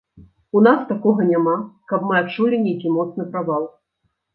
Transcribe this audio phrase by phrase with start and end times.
[0.59, 1.55] У нас такога няма,
[1.93, 3.75] каб мы адчулі нейкі моцны правал.